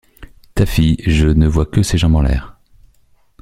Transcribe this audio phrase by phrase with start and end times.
[0.55, 2.57] Ta fille, je ne vois que ses jambes en l’air...